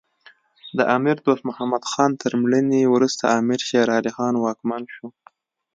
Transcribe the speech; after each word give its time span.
د 0.77 0.79
امیر 0.95 1.17
دوست 1.25 1.43
محمد 1.49 1.83
خان 1.91 2.11
تر 2.21 2.31
مړینې 2.41 2.81
وروسته 2.87 3.23
امیر 3.39 3.61
شیر 3.67 3.87
علی 3.97 4.11
خان 4.15 4.33
واکمن 4.37 4.83
شو. 4.95 5.07